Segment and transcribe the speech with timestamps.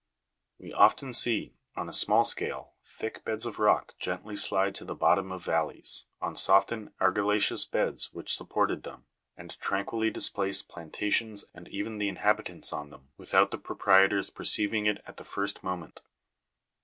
[0.57, 4.95] We often see, on a small scale, thick beds of rock gently slide to the
[4.95, 9.05] bottom of valleys, on softened argilla'ceous beds which supported them,
[9.37, 15.03] and tranquilly displace plantations and even the inhabitants on them, without the proprietors perceiving it
[15.05, 16.01] at the first moment.